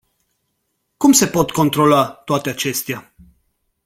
Cum 0.97 1.11
se 1.11 1.27
pot 1.27 1.51
controla 1.51 2.07
toate 2.07 2.49
acestea? 2.49 3.13